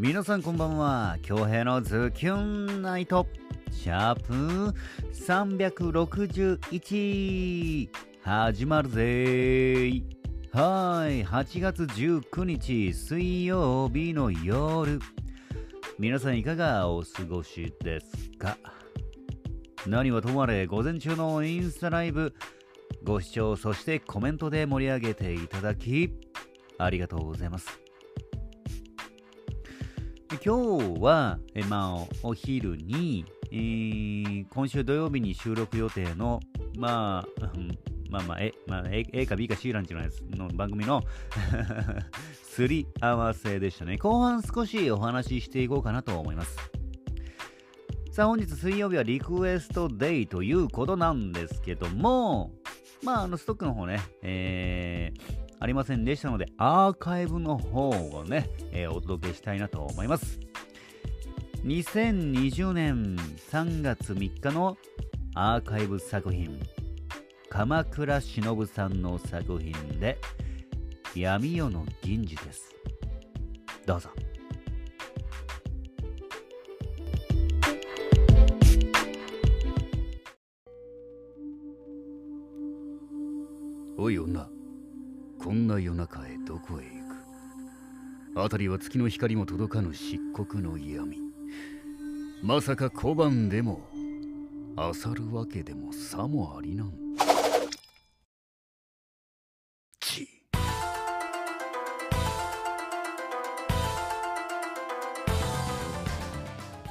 [0.00, 1.18] 皆さんこんばんは。
[1.22, 3.26] 京平のズキュンナイト。
[3.72, 4.72] シャープ
[5.12, 7.88] 361
[8.22, 9.02] 始まるぜ。
[9.02, 10.04] ー
[10.52, 11.24] はい。
[11.24, 15.00] 8月19日水曜日の夜。
[15.98, 18.56] 皆さんいかがお過ごしですか？
[19.84, 22.36] 何はともあれ午前中のインスタライブ。
[23.02, 26.12] ご視聴そしてコメントで盛り上げていただき
[26.78, 27.80] ありがとうございます。
[30.36, 36.40] 今日は、えまあ、お昼に、えー、今週土曜日に収録予定の、
[36.76, 37.46] まあ、
[38.10, 41.02] まあまあ、え、まあ、A, A か B か C ランチのやつの番組の
[42.44, 43.96] すり合わせでしたね。
[43.96, 46.58] 後半少しお話ししていこうかなと思います。
[48.12, 52.52] さあ、本日水曜日はリクエストデイということなんですけども、
[53.02, 60.38] まあ、あの、ストックの方ね、えー、ありませんでしたので、アーカイブの方をね、えー、お届けしたいなと思います。
[61.64, 63.16] 2020年
[63.50, 64.76] 3月3日の
[65.34, 66.60] アーカイブ作品
[67.50, 70.18] 鎌倉忍さんの作品で
[71.14, 72.74] 闇夜の銀次です。
[73.84, 74.10] どうぞ。
[83.96, 84.57] おい女。
[85.38, 86.90] こんな夜中へどこへ行
[88.34, 88.40] く？
[88.42, 91.18] 辺りは月の光も届かぬ漆黒の闇。
[92.42, 93.80] まさか小判でも
[94.76, 96.92] 漁るわけでもさもありなん。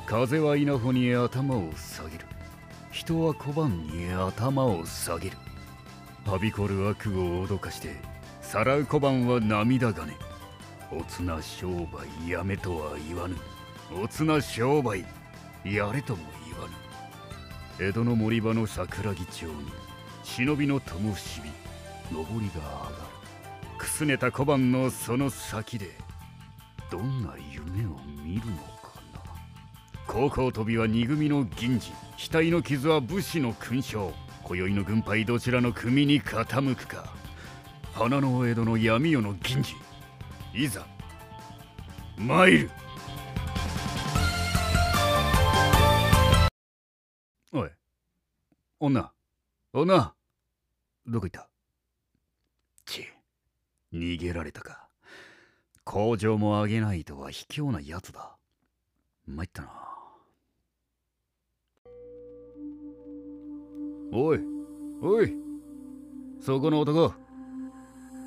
[0.08, 2.26] 風は稲穂に頭を下げる。
[2.92, 5.38] 人は小判に頭を下げる。
[6.26, 8.17] はびこる悪を脅かして
[8.50, 10.14] さらう小判は涙金
[10.90, 13.36] おつな商売やめとは言わぬ。
[14.02, 15.04] おつな商売
[15.66, 16.66] やれとも言わ
[17.78, 17.90] ぬ。
[17.90, 19.52] 江戸の森場の桜木町に
[20.24, 21.50] 忍びの灯火上り
[22.14, 23.78] が上がる。
[23.78, 25.92] くすねた小判のその先で
[26.90, 29.20] どんな夢を見るのかな。
[30.08, 31.92] 高校飛びは二組の銀次
[32.32, 34.14] 額の傷は武士の勲章。
[34.46, 37.17] 今宵の軍配どちらの組に傾くか。
[37.98, 39.76] 花の江戸の闇夜の銀次。
[40.54, 40.86] いざ
[42.16, 42.70] 参る。
[47.52, 47.70] おい
[48.80, 49.12] 女
[49.74, 50.14] 女
[51.08, 51.50] どこ行った？
[52.86, 53.08] ち
[53.92, 54.88] 逃げられたか。
[55.84, 58.38] 工場も上げないとは卑怯なやつだ。
[59.26, 59.72] 参ったな。
[64.14, 64.40] おい
[65.02, 65.34] おい
[66.40, 67.12] そこの男。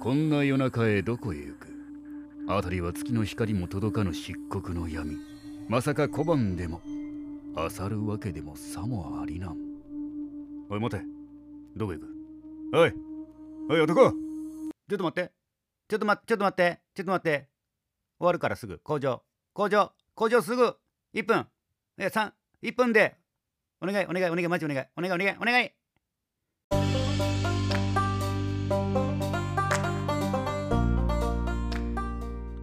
[0.00, 1.68] こんな夜中へどこへ行く？
[2.48, 5.18] 辺りは月の光も届かぬ漆黒の闇。
[5.68, 6.80] まさか小判でも。
[7.54, 9.56] 漁るわけでもさもありなん。
[10.70, 11.02] おい待て。
[11.76, 12.06] どこ行く？
[12.72, 12.94] おい。
[13.68, 14.10] おい男。
[14.10, 15.32] ちょっと待って。
[15.86, 16.26] ちょっと待って。
[16.26, 16.80] ちょっと待って。
[16.94, 17.48] ちょっと待って。
[18.18, 18.78] 終わるからすぐ。
[18.78, 19.22] 工場。
[19.52, 19.92] 工場。
[20.14, 20.76] 工場すぐ。
[21.12, 21.46] 1分。
[21.98, 23.18] え3 1分で。
[23.82, 24.86] お願いお願いお願いマジお願い。
[24.96, 25.70] お願いお願いお願い。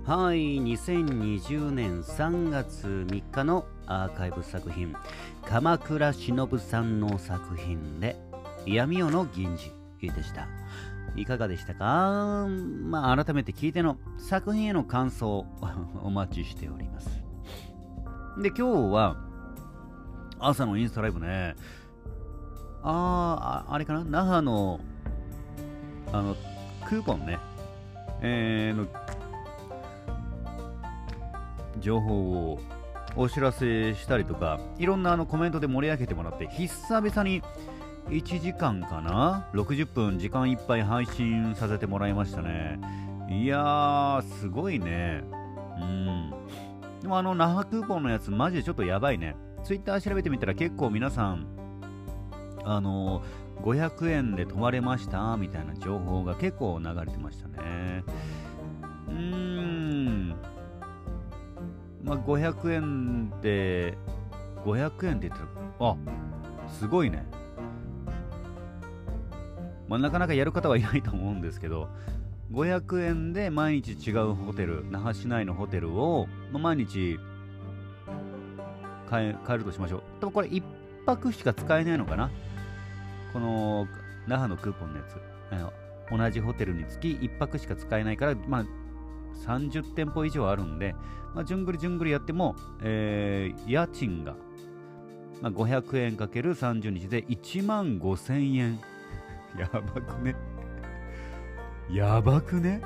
[0.07, 4.95] はい2020年3月3日のアーカイブ作品。
[5.45, 8.15] 鎌倉忍さんの作品で
[8.65, 9.73] 闇夜の銀次
[10.09, 10.47] でした。
[11.17, 12.47] いかがでしたか？
[12.83, 15.45] まあ改めて聞いての作品への感想を
[16.01, 17.09] お待ちしております。
[18.41, 19.17] で今日は
[20.39, 21.57] 朝のインスタライブね。
[22.81, 24.05] あああれかな？
[24.05, 24.79] 那覇の
[26.13, 26.33] あの
[26.87, 27.39] クーポンね。
[28.21, 28.87] えー、の
[31.79, 32.59] 情報を
[33.15, 37.41] お知らせしたりとか、いろんなあのコメントで盛り上げてもらって、久々に
[38.09, 42.79] 1時間かな ?60 分時間いっぱい配信させてもらいましたね。
[43.29, 45.23] いやー、すごいね。
[45.79, 46.33] うん。
[47.01, 49.35] でもあの、那覇空港のやつ、マジでちょっとやばいね。
[49.63, 51.47] ツイッター調べてみたら結構皆さん、
[52.63, 58.03] あのー、500円で泊まれましたみたいな情報が結構流れてましたね。
[59.09, 59.76] うーん。
[62.07, 63.97] まあ、500円で、
[64.65, 65.45] 500円って言った
[65.79, 65.97] ら、あ
[66.69, 67.25] すごいね。
[69.87, 71.89] まあ、なかなかやる方はいないと思うんですけど、
[72.51, 77.19] 500円で毎日違うホテル、那覇市内のホテルを、まあ、毎日
[79.09, 80.01] 買え買えるとしましょう。
[80.21, 80.63] 多分これ1
[81.05, 82.29] 泊しか使えないのかな？
[83.33, 83.87] この
[84.27, 85.17] 那覇のクーポンのやつ。
[86.09, 88.65] 同じホテルにつき1泊しか使えないから、まあ、
[89.45, 90.95] 30店舗以上あるんで、
[91.33, 94.35] まあ、じゅんぐりじゅんぐりやっても、えー家賃が、
[95.41, 98.79] まあ、500円かける30日で1万5000円。
[99.57, 100.35] やばくね。
[101.89, 102.81] やばくね。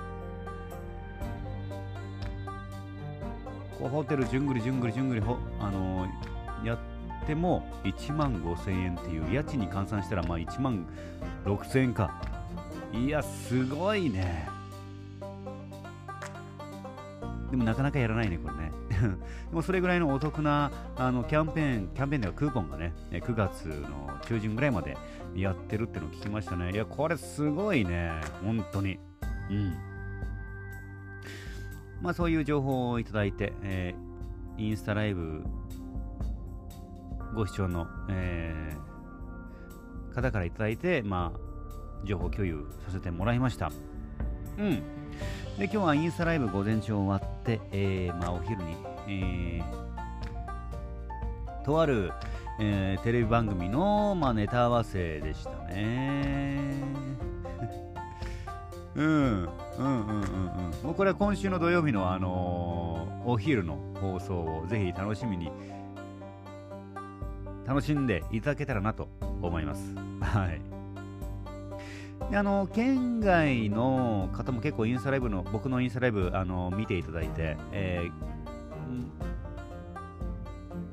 [3.79, 6.31] こうホテルじゅんぐりじゅんぐりじゅんぐりほ、あのー
[6.63, 10.85] やっても1万5000円っていう家賃に換算したらまあ1万
[11.45, 12.21] 6000円か。
[12.93, 14.60] いやすごいね。
[17.51, 18.71] でもなかなかやらないねこれね。
[19.49, 24.97] でもそれぐらいのお得なあのキャンペーンキャンペーンではクーポンがね9月の中旬ぐらいまで
[25.35, 26.71] やってるってのを聞きましたね。
[26.71, 28.13] いやこれすごいね。
[28.43, 28.99] 本当に。
[29.49, 29.73] うん。
[32.01, 34.11] まあそういう情報をいただいて、えー
[34.57, 35.43] インスタライブ
[37.33, 38.91] ご視聴の、えー
[40.11, 43.71] 方からいただいて、まあ、情報共有させてもらいました。
[44.57, 44.75] うん。
[45.57, 47.30] で、今日はインスタライブ午前中終わって、
[47.71, 48.75] えーまあ、お昼に、
[49.07, 49.91] えー
[51.63, 52.11] とある、
[52.59, 56.73] えーテレビ番組の、まあ、ネタ合わせでしたね。
[58.95, 59.47] うん、うん、
[59.77, 60.23] うん、うん、うん。
[60.83, 65.51] もうこれは今週の土曜日の、あのーお昼の放送をぜひ楽しみに
[67.67, 69.07] 楽しんでいただけたらなと
[69.41, 69.93] 思います。
[70.21, 70.80] はい。
[72.33, 78.31] あの県外の方も結構インスタライブの僕のインスタライブあの見ていただいて、えー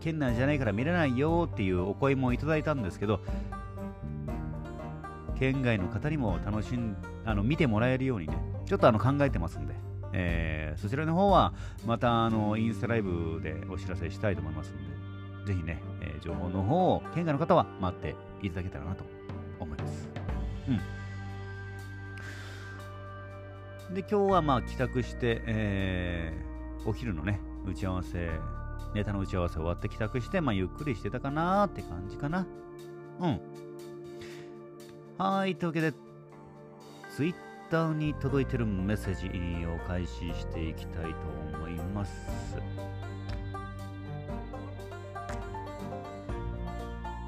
[0.00, 3.20] 県内じゃないから見れないよっていうお声もいただいたんですけど
[5.38, 9.74] 県外の方にも楽しんあの見てもらえるようにねちょっとあの考えてますんで、
[10.12, 11.52] えーそちらの方は
[11.84, 19.04] またあのインスタライブでお知らせしたいと思いますのでぜひね、えー情報の方を県外の方は待っていただけたらなと
[19.58, 20.08] 思います。
[20.68, 20.80] うん。
[23.94, 26.48] で、今日はまあ帰宅して、えー
[26.88, 28.30] お昼のね、打ち合わせ、
[28.94, 32.46] ネタの打ち合わせ終わって帰宅して、まあゆっくりしてたかなって感じかな。
[33.20, 33.40] うん。
[35.18, 35.92] はい、というわけで、
[37.14, 37.34] ツイッ
[37.70, 42.12] ターに届いてるメッセージを開始していきたいと思います。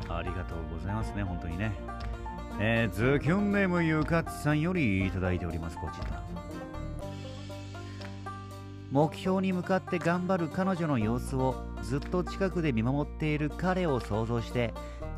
[0.08, 1.72] ありがとうございますね、本当にね。
[2.58, 6.49] えー、ズキュンネームゆかつさんよりいただいております、こちら。
[8.90, 14.74] 目標に向かって頑張る彼女の様子をずっと近くで見守っている彼を想像して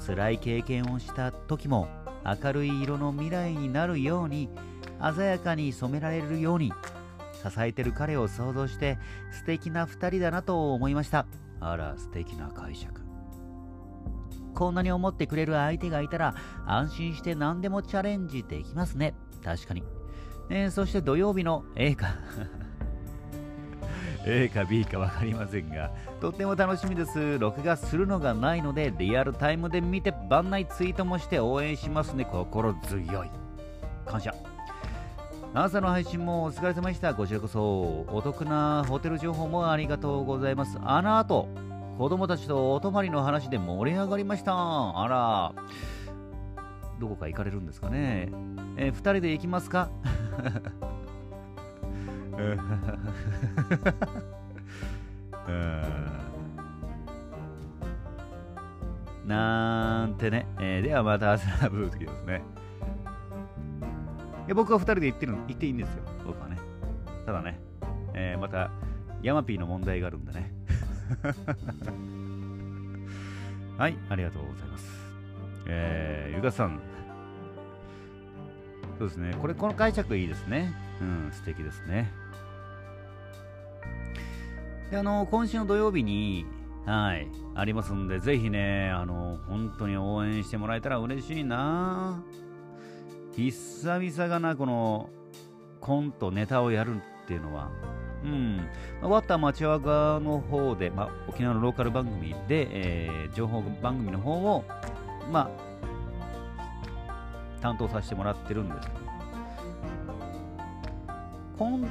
[0.07, 1.89] 辛い経験をした時も
[2.25, 4.51] 明るい色の未来になるように
[5.17, 6.73] 鮮やかに染められるように
[7.33, 8.99] 支えてる彼を想像して
[9.33, 11.27] 素敵な2人だなと思いました。
[11.59, 13.01] あら素敵な解釈。
[14.55, 16.35] こんなに思ってくれる相手がいたら
[16.67, 19.15] 安心して何でもチャレンジできますね。
[19.43, 19.83] 確かに、
[20.51, 22.15] えーそして土曜日の A か
[24.25, 25.91] A か B か分かりませんが
[26.21, 27.39] とっても楽しみです。
[27.39, 32.25] 録画するのがないのでリアルタイムで見て番内ツイートもして応援しますね。
[32.25, 33.31] 心強い。
[34.07, 34.35] 感謝。
[35.55, 37.15] 朝の配信もお疲れ様でした。
[37.15, 40.79] こちらこそお得なホテル情報もありがとうございます。
[40.83, 41.49] あの後
[41.99, 44.53] 子供たちとお泊まりの話で盛り上がりました。
[44.55, 45.53] あら。
[47.01, 48.29] どこか行かれるんですかね。
[48.77, 49.91] えー、2人で行きますか？
[55.49, 56.13] うん
[59.27, 62.43] なんてね、えーではまた朝ラブー時ですね。
[64.47, 66.59] いや僕は2人で行ってるの行っていいんですよ、僕はね。
[67.25, 67.61] ただね、
[68.15, 68.71] えーまた
[69.23, 70.53] ヤマピーの問題があるんでね。
[73.79, 74.91] はい、ありがとうございます。
[75.67, 76.81] えー、ゆかさん。
[78.99, 80.73] そうですね、これ、この解釈いいですね。
[81.01, 82.11] うん、素敵ですね。
[84.93, 86.45] で、あの、今週の土曜日に、
[86.85, 92.23] はい、ありますんで、ぜひね、あの、本当に応援してもらえたら嬉しいな。
[93.35, 95.09] 久々がな、この、
[95.81, 97.71] コント、ネタをやるっていうのは、
[98.23, 98.61] うん、
[99.01, 104.63] 終わった町和賀の方で、まあ、沖縄のローカル番組で、えー情報番組の方を、
[105.33, 105.51] ま
[107.59, 108.89] あ、担当させてもらってるんです、
[111.59, 111.89] コン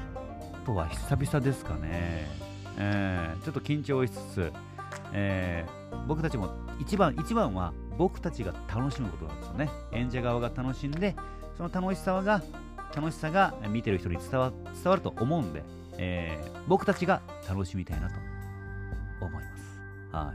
[0.67, 2.50] トは久々ですかね。
[2.77, 4.53] えーちょっと緊張しつつ、
[5.13, 6.49] えー僕たちも
[6.79, 9.69] 一番一番は僕たちが楽しむことなんですよね。
[9.91, 11.15] 演者側が楽しんで、
[11.57, 12.41] その楽しさが
[12.95, 15.63] 楽しさが見てる人に伝わ伝わると思うんで、
[15.97, 18.15] えー僕たちが楽しみたいなと
[19.21, 19.81] 思います。
[20.11, 20.33] は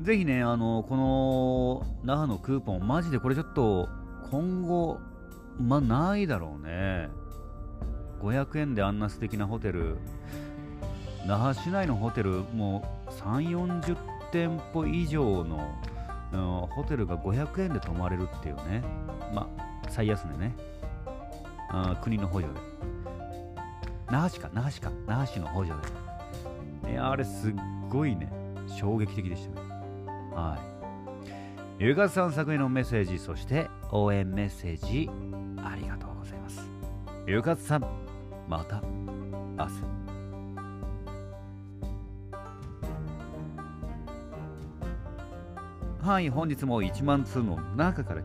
[0.00, 0.04] い。
[0.04, 3.88] ぜひね、あの、この那覇のクーポン、マジでこれちょっと
[4.30, 4.98] 今後、
[5.60, 7.08] まあないだろうね。
[8.22, 9.96] 500円であんな素敵なホテル。
[11.26, 13.96] 那覇市内のホテルもう3 4 0
[14.32, 15.74] 店舗以上の、
[16.32, 18.82] うん、ホテルが500円で泊まれるっていうね。
[19.34, 20.54] まあ最安値ね。
[21.68, 22.60] あ国の補助で。
[24.10, 24.50] 那覇市か。
[24.52, 24.90] 那覇市か。
[25.06, 25.74] 那覇市の補助
[26.84, 26.92] で。
[26.92, 27.54] いやあれすっ
[27.88, 28.32] ごいね。
[28.68, 29.66] 衝撃的でしたね。
[30.34, 30.58] は
[31.78, 31.84] い。
[31.84, 35.10] ゆかさん作へのメッセージそして応援メッセージ
[35.64, 36.68] ありがとうございます。
[37.26, 38.01] ゆかさん。
[38.48, 40.02] また明日。
[46.02, 48.22] はい本日も1万通の中から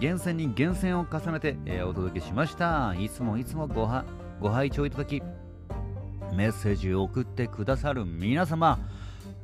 [0.00, 2.94] 厳選に厳選を重ねて、えー、お届けしました。
[2.98, 4.04] いつもいつもごは
[4.40, 5.22] ご拝聴いただき
[6.32, 8.78] メッセージを送ってくださる皆様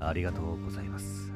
[0.00, 1.35] ありがとうございます。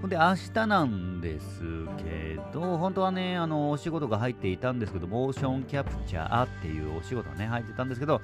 [0.00, 1.62] ほんで明日なんです
[1.98, 8.20] けど本当はねあのお仕事が入っていたんですけどモーションキャプチャーっていうお仕事がね入ってたんですけど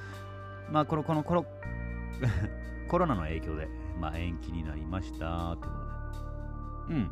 [0.70, 1.46] まあこのこのコロ
[2.88, 3.68] コロナの影響で、
[4.00, 5.78] まあ、延期になりましたというこ
[6.86, 7.10] とでうん。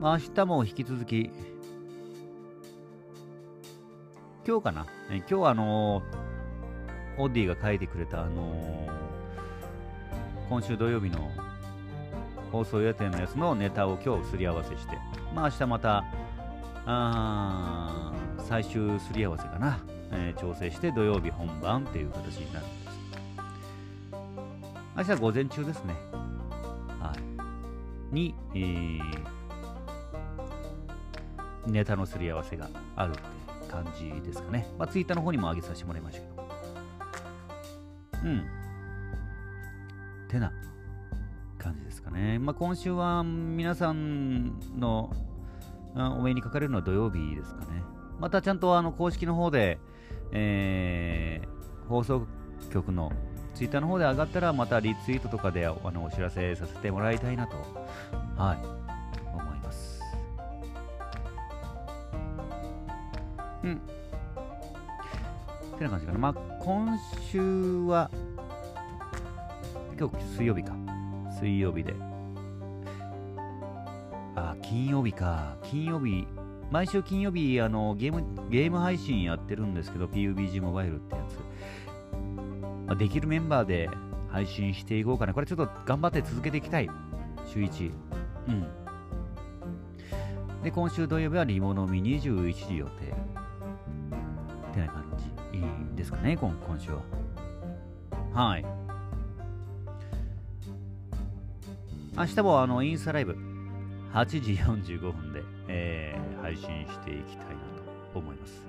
[0.00, 1.30] まあ、明日も引き続き、
[4.46, 8.88] 今日かな、え今日はあのー、オッディが書いてくれた、あのー、
[10.48, 11.30] 今週土曜日の
[12.52, 14.98] 放送予定のやつのネタを今日すり合わせして、
[15.34, 16.04] まあ明日また、
[16.84, 19.80] あ最終すり合わせかな、
[20.12, 22.82] えー、調整して土曜日本番っていう形になるんです。
[24.94, 25.94] 明日は午前中ですね。
[27.00, 29.00] はいに、えー、
[31.66, 33.22] ネタのすり合わせがあるって
[33.70, 34.68] 感じですかね。
[34.78, 36.48] まあ、ツイッターの方にも上げさせてもらいましたけど。
[38.24, 38.44] うん。
[40.28, 40.52] てな
[42.02, 42.38] ですかね。
[42.38, 45.12] まあ、今週は皆さんの
[45.94, 47.82] お目にかかれるのは土曜日ですかね。
[48.18, 49.78] またちゃんとあの公式の方で、
[50.32, 52.26] えー、放送
[52.72, 53.12] 局の
[53.54, 57.56] ツイッターの方で上がったらまたリツイートとかであのお知らせさせてもらいたいなと、
[58.36, 58.58] はい、
[59.36, 60.00] 思います。
[63.62, 63.80] うん。
[65.74, 66.18] ってな感じかな。
[66.18, 66.98] まあ、今
[67.30, 68.10] 週は、
[69.98, 70.81] 今日水曜日か。
[71.42, 71.92] 水曜日で。
[74.36, 75.56] あ、金曜日か。
[75.64, 76.24] 金曜日、
[76.70, 81.34] 毎週金曜日、あの、ゲーム、ゲーム配信やってるんですけど、PUBG モバイルってやつ。
[82.86, 83.90] まあ、できるメンバーで
[84.28, 85.34] 配信していこうかな。
[85.34, 86.88] これちょっと頑張って続けていきたい。
[87.44, 87.90] 週1。
[88.48, 88.66] うん。
[90.62, 92.92] で、今週土曜日はリモのみ21時予定。
[93.06, 95.04] ってな感
[95.52, 95.58] じ。
[95.58, 95.64] いい
[95.96, 97.02] ですかね、今今週は。
[98.32, 98.81] はい。
[102.14, 103.34] 明日もあのインスタライブ
[104.12, 107.54] 8時45分で、えー、配信していきたいな
[108.12, 108.62] と思います。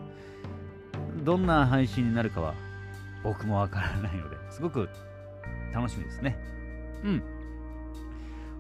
[1.26, 2.54] どんな配信になるかは
[3.22, 4.88] 僕もわからないので、すごく
[5.74, 6.38] 楽しみですね。
[7.04, 7.24] うん。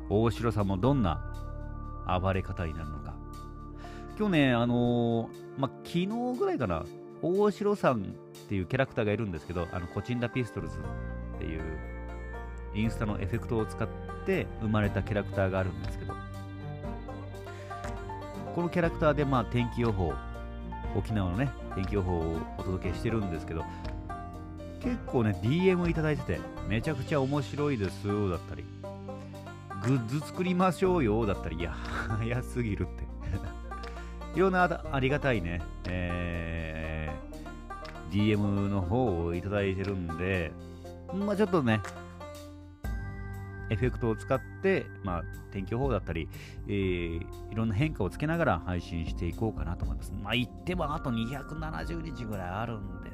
[0.10, 1.34] 大城さんもどんな
[2.22, 3.16] 暴れ方になるのか。
[4.20, 6.84] 今日ね、あのー、ま昨日ぐらいかな、
[7.22, 8.06] 大城さんっ
[8.50, 10.78] ていうキャラクターがいるんですけど、あのコチンダピストルズ
[11.36, 11.62] っていう
[12.76, 16.14] インスタのエフェクトを使って生まれたキャラクターがあるんですけど、
[18.56, 20.14] このキャラクターでまあ天気予報、
[20.96, 23.64] 沖縄のね、天気予報をお届けしてるんですけど、
[24.82, 28.64] 結構ね、DM いただいてて、めちゃくちゃ面白いですだったり、
[29.84, 31.72] グッズ作りましょうよだったり、いや、
[32.20, 33.04] 早すぎるって。
[34.36, 38.38] いろんなありがたいね、えー、DM
[38.70, 40.52] の方をいただいてるんで、
[41.14, 41.82] まあちょっとね、
[43.74, 46.30] エフェクトを使って、まあ、天気予報だったり、
[46.68, 47.18] えー、
[47.52, 50.14] いろんな変化をつけながら配信していこうかなと思います。
[50.24, 53.12] まあ、言ってもあと270日ぐらいあるんで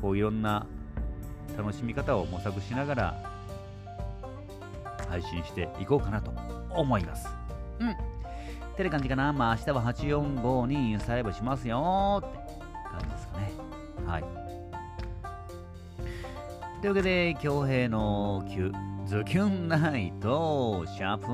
[0.00, 0.64] こういろんな
[1.56, 3.14] 楽しみ方を模索しながら
[5.08, 6.32] 配信していこうかなと
[6.70, 7.28] 思います。
[7.80, 7.90] うん。
[7.90, 7.94] っ
[8.76, 9.32] てな感じかな？
[9.32, 12.38] まあ明日は845にインスタライブしますよって
[12.90, 13.52] 感じですかね。
[14.06, 14.37] はい。
[16.80, 18.72] というわけで、京平の9、
[19.04, 21.26] ズキュンナイト、シャープ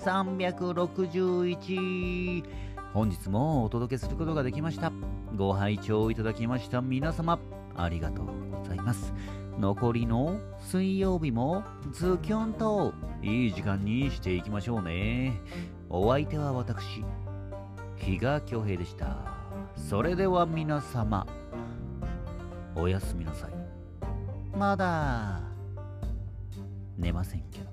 [0.00, 2.44] 361。
[2.92, 4.90] 本日もお届けすることができました。
[5.36, 7.38] ご拝聴いただきました皆様、
[7.76, 8.26] ありがとう
[8.58, 9.14] ございます。
[9.56, 11.62] 残りの水曜日も
[11.92, 15.40] ズキュンといい時間にしていきましょうね。
[15.90, 17.04] お相手は私、
[17.98, 19.16] 比嘉恭平でした。
[19.76, 21.24] それでは皆様、
[22.74, 23.61] おやすみなさい。
[24.54, 25.40] まだ
[26.96, 27.71] 寝ませんけど。